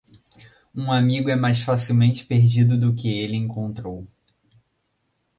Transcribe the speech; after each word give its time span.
Um 0.73 0.91
amigo 0.91 1.29
é 1.29 1.35
mais 1.35 1.61
facilmente 1.61 2.25
perdido 2.25 2.75
do 2.75 2.91
que 2.95 3.19
ele 3.19 3.37
encontrou. 3.37 4.07